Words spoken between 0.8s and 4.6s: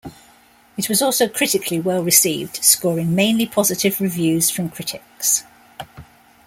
was also critically well-received, scoring mainly positive reviews